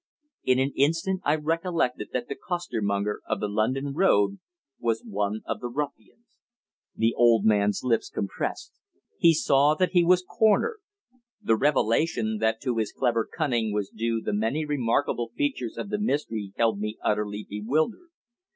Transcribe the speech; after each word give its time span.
In 0.43 0.57
an 0.57 0.73
instant 0.75 1.21
I 1.23 1.35
recollected 1.35 2.09
that 2.11 2.27
the 2.27 2.33
costermonger 2.33 3.19
of 3.27 3.39
the 3.39 3.47
London 3.47 3.93
Road 3.93 4.39
was 4.79 5.03
one 5.05 5.41
of 5.45 5.59
the 5.59 5.67
ruffians. 5.67 6.39
The 6.95 7.13
old 7.15 7.45
man's 7.45 7.83
lips 7.83 8.09
compressed. 8.09 8.73
He 9.19 9.31
saw 9.35 9.75
that 9.75 9.91
he 9.91 10.03
was 10.03 10.25
cornered. 10.27 10.79
The 11.43 11.55
revelation 11.55 12.39
that 12.39 12.59
to 12.63 12.77
his 12.77 12.91
clever 12.91 13.29
cunning 13.31 13.71
was 13.73 13.91
due 13.95 14.21
the 14.23 14.33
many 14.33 14.65
remarkable 14.65 15.33
features 15.37 15.77
of 15.77 15.89
the 15.89 15.99
mystery 15.99 16.53
held 16.55 16.79
me 16.79 16.97
utterly 17.03 17.45
bewildered. 17.47 18.09